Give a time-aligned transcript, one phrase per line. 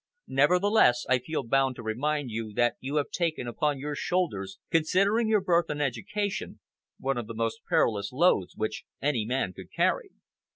[0.33, 5.27] Nevertheless, I feel bound to remind you that you have taken upon your shoulders, considering
[5.27, 6.59] your birth and education,
[6.97, 10.09] one of the most perilous loads which any man could carry."